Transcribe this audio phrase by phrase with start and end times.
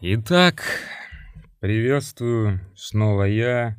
[0.00, 0.62] Итак,
[1.58, 3.76] приветствую, снова я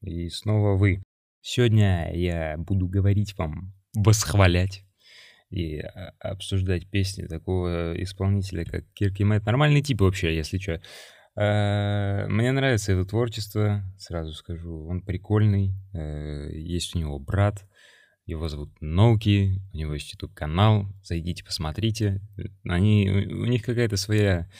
[0.00, 1.02] и снова вы.
[1.42, 4.84] Сегодня я буду говорить вам, восхвалять
[5.50, 9.44] и а, обсуждать песни такого исполнителя, как Кирки Мэтт.
[9.44, 10.80] Нормальный тип вообще, если что.
[11.36, 14.86] А, мне нравится его творчество, сразу скажу.
[14.86, 15.74] Он прикольный.
[15.92, 17.66] Э, есть у него брат,
[18.28, 22.20] его зовут Ноуки, у него есть YouTube-канал, зайдите, посмотрите.
[22.64, 24.50] Они, у них какая-то своя,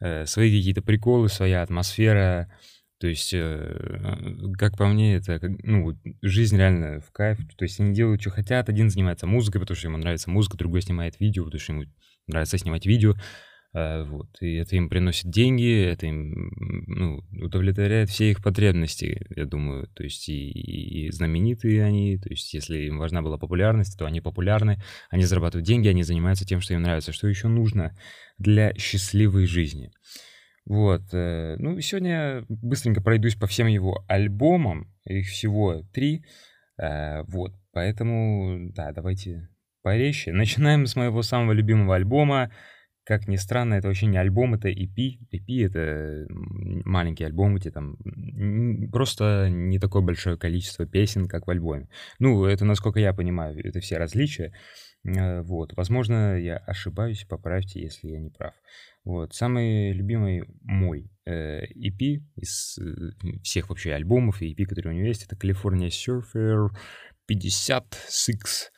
[0.00, 2.50] э, свои какие-то приколы, своя атмосфера.
[2.98, 7.38] То есть, э, как по мне, это ну, жизнь реально в кайф.
[7.58, 8.70] То есть они делают, что хотят.
[8.70, 11.84] Один занимается музыкой, потому что ему нравится музыка, другой снимает видео, потому что ему
[12.26, 13.16] нравится снимать видео.
[13.72, 14.28] Э, вот.
[14.40, 16.52] И это им приносит деньги, это им
[16.86, 19.86] ну, удовлетворяет все их потребности, я думаю.
[19.88, 24.20] То есть и, и знаменитые они, то есть если им важна была популярность, то они
[24.20, 27.12] популярны, они зарабатывают деньги, они занимаются тем, что им нравится.
[27.12, 27.96] Что еще нужно
[28.38, 29.92] для счастливой жизни?
[30.66, 31.02] Вот.
[31.12, 34.92] Э, ну, сегодня быстренько пройдусь по всем его альбомам.
[35.04, 36.24] Их всего три.
[36.76, 37.52] Э, вот.
[37.72, 39.48] Поэтому, да, давайте
[39.82, 40.32] порезче.
[40.32, 42.50] Начинаем с моего самого любимого альбома
[43.10, 45.18] как ни странно, это вообще не альбом, это EP.
[45.32, 46.28] EP— это
[46.84, 47.96] маленький альбом, где там
[48.92, 51.88] просто не такое большое количество песен, как в альбоме.
[52.20, 54.52] Ну, это, насколько я понимаю, это все различия.
[55.04, 55.72] Э, вот.
[55.76, 58.54] Возможно, я ошибаюсь, поправьте, если я не прав.
[59.04, 59.34] Вот.
[59.34, 63.10] Самый любимый мой э, EP из э,
[63.42, 66.68] всех вообще альбомов и EP, которые у него есть, это California Surfer
[67.26, 68.70] 56.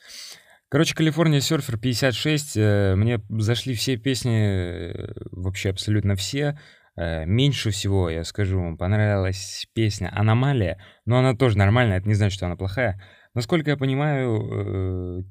[0.73, 2.57] Короче, Калифорния Серфер 56.
[2.57, 6.57] Э, мне зашли все песни, э, вообще абсолютно все.
[6.95, 12.15] Э, меньше всего, я скажу вам, понравилась песня «Аномалия», но она тоже нормальная, это не
[12.15, 12.99] значит, что она плохая.
[13.35, 15.27] Насколько я понимаю,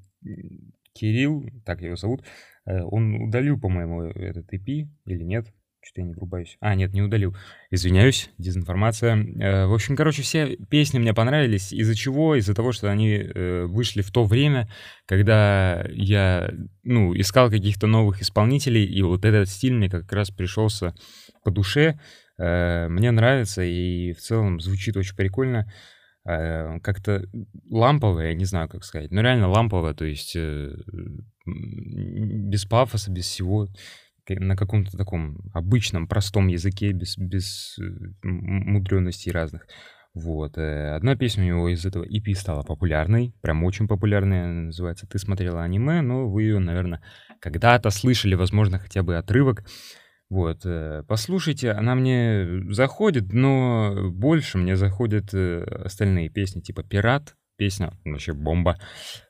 [0.93, 2.25] Кирилл, так его зовут,
[2.65, 5.49] он удалил, по-моему, этот EP или нет?
[5.85, 6.57] Что-то я не врубаюсь.
[6.61, 7.37] А, нет, не удалил.
[7.71, 9.17] Извиняюсь, дезинформация.
[9.17, 11.73] Э, в общем, короче, все песни мне понравились.
[11.73, 12.37] Из-за чего?
[12.37, 14.71] Из-за того, что они э, вышли в то время,
[15.07, 16.53] когда я,
[16.85, 20.95] ну, искал каких-то новых исполнителей, и вот этот стиль мне как раз пришелся
[21.43, 21.99] по душе.
[22.39, 25.71] Э, мне нравится, и в целом звучит очень прикольно.
[26.25, 27.25] Как-то
[27.69, 30.37] ламповое, я не знаю, как сказать, но реально ламповое, то есть
[31.45, 33.67] без пафоса, без всего
[34.29, 37.83] на каком-то таком обычном, простом языке, без, без э,
[38.23, 39.67] мудренностей разных.
[40.15, 40.59] Вот.
[40.59, 45.07] Э, одна песня у него из этого EP стала популярной, прям очень популярной, она называется
[45.07, 47.03] «Ты смотрела аниме», но вы ее, наверное,
[47.41, 49.65] когда-то слышали, возможно, хотя бы отрывок.
[50.29, 57.93] Вот, э, послушайте, она мне заходит, но больше мне заходят остальные песни, типа «Пират», песня
[58.05, 58.79] вообще бомба,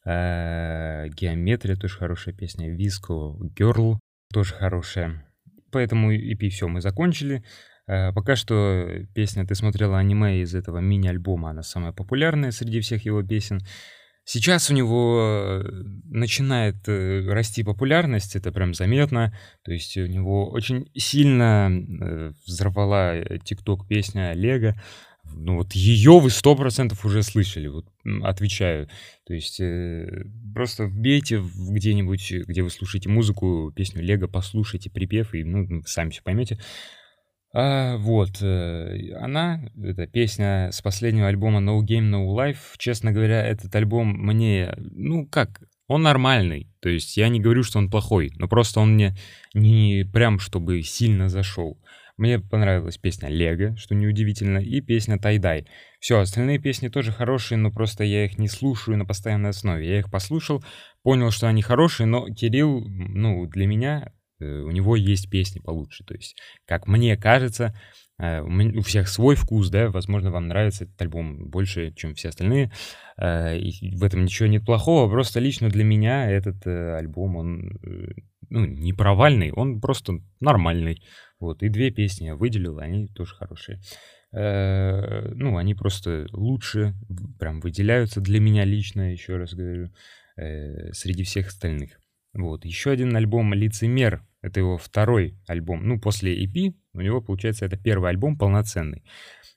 [0.04, 3.98] «Геометрия» тоже хорошая песня, «Виско», «Girl»,
[4.32, 5.24] тоже хорошая.
[5.70, 7.44] Поэтому EP все, мы закончили.
[7.86, 13.04] Э, пока что песня «Ты смотрела аниме» из этого мини-альбома, она самая популярная среди всех
[13.04, 13.60] его песен.
[14.24, 15.68] Сейчас у него э,
[16.04, 19.36] начинает э, расти популярность, это прям заметно.
[19.64, 21.70] То есть у него очень сильно
[22.46, 24.74] взорвала TikTok песня Лего
[25.34, 27.86] ну вот ее вы сто процентов уже слышали, вот
[28.22, 28.88] отвечаю.
[29.26, 35.44] То есть э, просто вбейте где-нибудь, где вы слушаете музыку, песню Лего, послушайте припев, и
[35.44, 36.58] ну, вы сами все поймете.
[37.54, 43.46] А, вот, э, она, эта песня с последнего альбома No Game No Life, честно говоря,
[43.46, 48.32] этот альбом мне, ну как, он нормальный, то есть я не говорю, что он плохой,
[48.36, 49.14] но просто он мне
[49.52, 51.78] не прям чтобы сильно зашел.
[52.18, 55.66] Мне понравилась песня «Лего», что неудивительно, и песня «Тайдай».
[55.98, 59.88] Все, остальные песни тоже хорошие, но просто я их не слушаю на постоянной основе.
[59.88, 60.62] Я их послушал,
[61.02, 66.04] понял, что они хорошие, но Кирилл, ну, для меня, э, у него есть песни получше.
[66.04, 66.36] То есть,
[66.66, 67.74] как мне кажется,
[68.18, 72.72] э, у всех свой вкус, да, возможно, вам нравится этот альбом больше, чем все остальные.
[73.16, 77.70] Э, и в этом ничего нет плохого, просто лично для меня этот альбом, он,
[78.52, 81.02] ну, не провальный, он просто нормальный.
[81.40, 83.80] Вот, и две песни я выделил, они тоже хорошие.
[84.32, 86.94] Э, ну, они просто лучше,
[87.38, 89.90] прям выделяются для меня лично, еще раз говорю,
[90.36, 91.98] э, среди всех остальных.
[92.34, 97.64] Вот, еще один альбом «Лицемер», это его второй альбом, ну, после EP, у него, получается,
[97.64, 99.02] это первый альбом полноценный.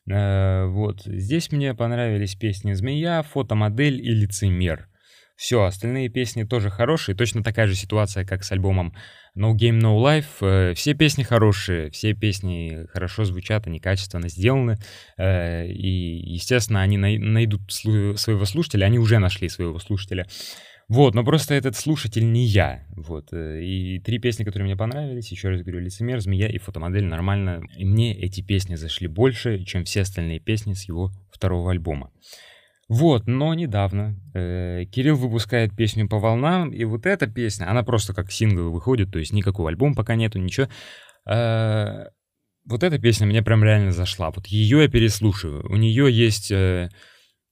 [0.09, 4.87] Э, вот, здесь мне понравились песни «Змея», «Фотомодель» и «Лицемер».
[5.35, 7.15] Все, остальные песни тоже хорошие.
[7.15, 8.95] Точно такая же ситуация, как с альбомом
[9.37, 10.25] No Game No Life.
[10.41, 14.77] Э, все песни хорошие, все песни хорошо звучат, они качественно сделаны.
[15.17, 20.25] Э, и, естественно, они найдут своего слушателя, они уже нашли своего слушателя.
[20.87, 22.85] Вот, но просто этот слушатель не я.
[22.95, 23.33] Вот.
[23.33, 27.63] Э, и три песни, которые мне понравились, еще раз говорю, «Лицемер», «Змея» и «Фотомодель» нормально.
[27.75, 32.11] И мне эти песни зашли больше, чем все остальные песни с его второго альбома.
[32.87, 38.13] Вот, но недавно э, Кирилл выпускает песню «По волнам», и вот эта песня, она просто
[38.13, 40.67] как сингл выходит, то есть никакого альбома пока нету, ничего.
[41.27, 42.05] Э,
[42.67, 44.31] вот эта песня мне прям реально зашла.
[44.31, 45.69] Вот ее я переслушиваю.
[45.69, 46.51] У нее есть...
[46.51, 46.89] Э,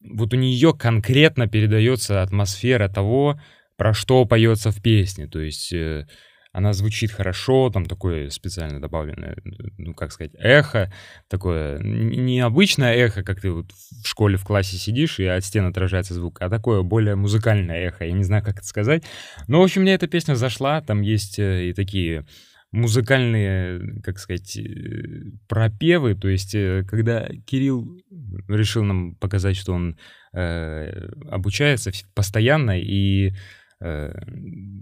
[0.01, 3.39] вот у нее конкретно передается атмосфера того,
[3.77, 5.27] про что поется в песне.
[5.27, 6.07] То есть э,
[6.53, 9.35] она звучит хорошо, там такое специально добавленное,
[9.77, 10.93] ну, как сказать, эхо,
[11.27, 16.13] такое необычное эхо, как ты вот в школе в классе сидишь, и от стен отражается
[16.13, 19.03] звук, а такое более музыкальное эхо, я не знаю, как это сказать.
[19.47, 22.23] Но, в общем, мне эта песня зашла, там есть э, и такие
[22.71, 27.99] музыкальные, как сказать, э, пропевы, то есть э, когда Кирилл
[28.47, 29.97] решил нам показать, что он
[30.33, 33.33] э, обучается постоянно и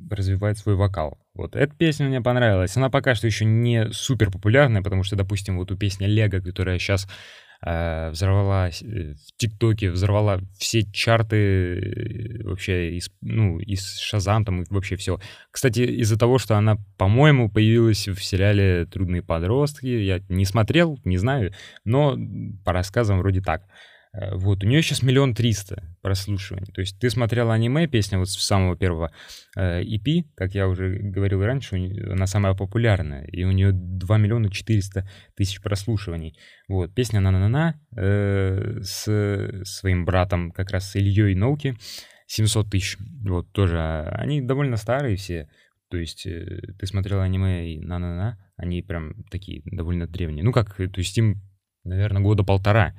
[0.10, 1.18] развивает свой вокал.
[1.34, 2.76] Вот эта песня мне понравилась.
[2.78, 6.78] Она пока что еще не супер популярная, потому что, допустим, вот у песни Лего, которая
[6.78, 7.08] сейчас
[7.66, 14.64] э, взорвала э, в ТикТоке, взорвала все чарты э, вообще из, ну, из Шазам, там
[14.70, 15.20] вообще все.
[15.52, 21.18] Кстати, из-за того, что она, по-моему, появилась в сериале «Трудные подростки», я не смотрел, не
[21.18, 21.54] знаю,
[21.86, 22.18] но
[22.66, 23.64] по рассказам вроде так.
[24.14, 26.72] Э, вот, у нее сейчас миллион триста прослушиваний.
[26.74, 29.12] То есть ты смотрела аниме, песня вот с самого первого
[29.56, 31.76] э, EP, как я уже говорил раньше,
[32.10, 36.38] она самая популярная, и у нее 2 миллиона 400 тысяч прослушиваний.
[36.68, 41.76] Вот, песня «На-на-на-на» э, с своим братом, как раз с Ильей Ноуки,
[42.28, 42.98] 700 тысяч.
[43.26, 45.50] Вот, тоже, а, они довольно старые все,
[45.90, 50.44] то есть э, ты смотрела аниме и «На-на-на», они прям такие довольно древние.
[50.44, 51.42] Ну как, то есть им,
[51.84, 52.96] наверное, года полтора.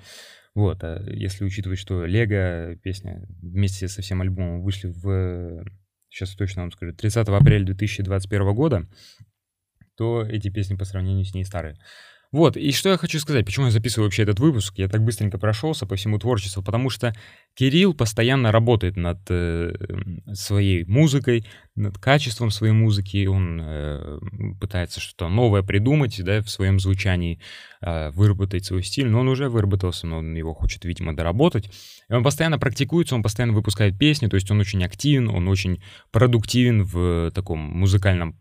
[0.55, 5.65] Вот, а если учитывать, что Лего песня вместе со всем альбомом вышли в,
[6.11, 8.87] сейчас точно вам скажу, 30 апреля 2021 года,
[9.97, 11.79] то эти песни по сравнению с ней старые.
[12.33, 15.37] Вот, и что я хочу сказать, почему я записываю вообще этот выпуск, я так быстренько
[15.37, 17.15] прошелся по всему творчеству, потому что
[17.55, 19.75] Кирилл постоянно работает над э,
[20.33, 21.45] своей музыкой,
[21.77, 24.19] над качеством своей музыки, он э,
[24.59, 27.39] пытается что-то новое придумать, да, в своем звучании,
[27.83, 31.69] э, выработать свой стиль, но он уже выработался, но он его хочет, видимо, доработать.
[32.09, 35.83] И он постоянно практикуется, он постоянно выпускает песни, то есть он очень активен, он очень
[36.11, 38.39] продуктивен в таком музыкальном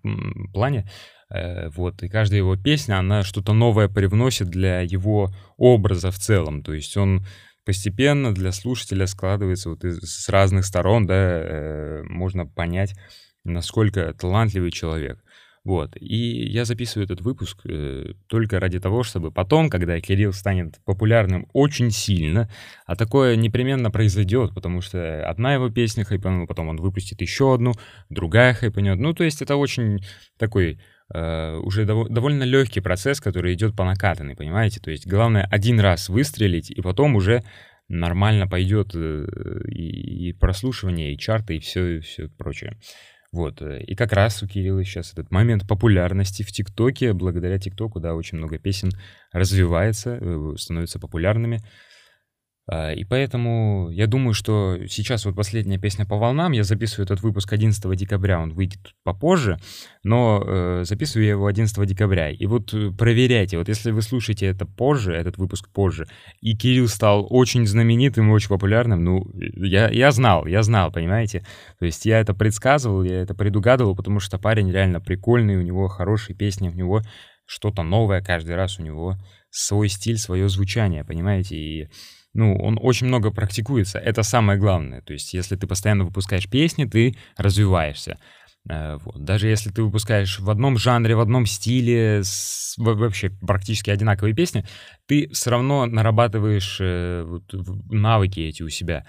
[0.54, 0.88] плане.
[1.32, 6.62] Э, вот, и каждая его песня, она что-то новое привносит для его образа в целом.
[6.62, 7.26] То есть он
[7.66, 12.96] постепенно для слушателя складывается вот из, с разных сторон, да, э, можно понять,
[13.44, 15.24] насколько талантливый человек.
[15.64, 15.96] Вот.
[15.96, 21.48] И я записываю этот выпуск э, только ради того, чтобы потом, когда Кирилл станет популярным
[21.54, 22.50] очень сильно,
[22.88, 27.74] а такое непременно произойдет, потому что одна его песня хайпанула, потом он выпустит еще одну,
[28.10, 28.98] другая хайпанет.
[28.98, 30.04] Ну, то есть это очень
[30.40, 30.80] такой
[31.14, 34.80] э, уже дов- довольно легкий процесс, который идет по накатанной, понимаете?
[34.80, 37.44] То есть главное один раз выстрелить, и потом уже
[37.88, 39.26] нормально пойдет э,
[39.68, 42.78] и, и прослушивание, и чарты, и все, и все прочее.
[43.32, 43.62] Вот.
[43.62, 47.14] Э, и как раз у Кирилла сейчас этот момент популярности в ТикТоке.
[47.14, 48.92] Благодаря ТикТоку, да, очень много песен
[49.32, 50.20] развивается,
[50.58, 51.62] становятся популярными.
[52.72, 57.22] А, и поэтому я думаю, что сейчас вот последняя песня по волнам, я записываю этот
[57.22, 59.60] выпуск 11 декабря, он выйдет попозже,
[60.04, 62.30] но э, записываю я его 11 декабря.
[62.30, 66.08] И вот э, проверяйте, вот если вы слушаете это позже, этот выпуск позже,
[66.40, 71.46] и Кирилл стал очень знаменитым и очень популярным, ну, я, я знал, я знал, понимаете?
[71.78, 75.90] То есть я это предсказывал, я это предугадывал, потому что парень реально прикольный, у него
[75.90, 77.02] хорошие песни, у него
[77.46, 79.18] что-то новое каждый раз, у него
[79.50, 81.58] свой стиль, свое звучание, понимаете?
[81.58, 81.90] И
[82.34, 84.00] ну, он очень много практикуется.
[84.00, 85.02] Это самое главное.
[85.02, 88.18] То есть, если ты постоянно выпускаешь песни, ты развиваешься.
[88.70, 89.24] Э, вот.
[89.24, 94.66] Даже если ты выпускаешь в одном жанре, в одном стиле, с, вообще практически одинаковые песни,
[95.08, 97.44] ты все равно нарабатываешь э, вот,
[97.92, 99.06] навыки эти у себя.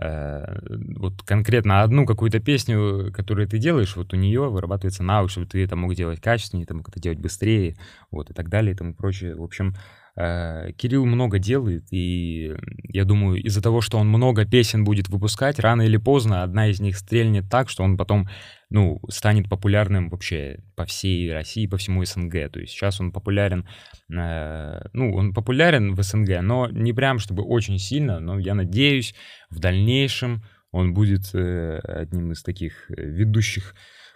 [0.00, 0.58] Э,
[0.96, 5.62] вот конкретно одну какую-то песню, которую ты делаешь, вот у нее вырабатывается навык, чтобы ты
[5.62, 7.76] это мог делать качественнее, ты мог это делать быстрее,
[8.10, 9.36] вот, и так далее, и тому прочее.
[9.36, 12.54] В общем, Э, Кирилл много делает, и
[12.88, 16.78] я думаю, из-за того, что он много песен будет выпускать, рано или поздно одна из
[16.78, 18.28] них стрельнет так, что он потом,
[18.70, 22.52] ну, станет популярным вообще по всей России, по всему СНГ.
[22.52, 23.66] То есть сейчас он популярен,
[24.08, 29.16] э, ну, он популярен в СНГ, но не прям чтобы очень сильно, но я надеюсь,
[29.50, 33.74] в дальнейшем он будет э, одним из таких ведущих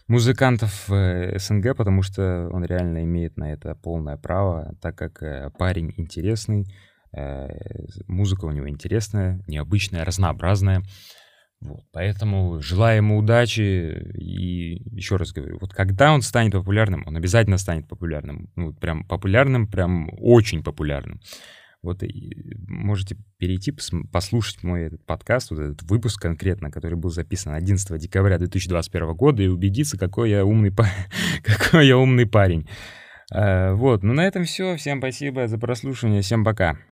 [0.08, 5.50] музыкантов э, СНГ, потому что он реально имеет на это полное право, так как э,
[5.56, 6.66] парень интересный,
[7.16, 7.48] э,
[8.08, 10.82] музыка у него интересная, необычная, разнообразная.
[11.60, 17.16] Вот, поэтому желаю ему удачи и еще раз говорю, вот когда он станет популярным, он
[17.16, 21.20] обязательно станет популярным, ну прям популярным, прям очень популярным.
[21.82, 22.02] Вот
[22.66, 23.72] можете перейти,
[24.10, 29.42] послушать мой этот подкаст, вот этот выпуск конкретно, который был записан 11 декабря 2021 года,
[29.42, 30.72] и убедиться, какой я умный,
[31.44, 32.68] какой я умный парень.
[33.32, 34.76] А, вот, ну на этом все.
[34.76, 36.22] Всем спасибо за прослушивание.
[36.22, 36.78] Всем пока.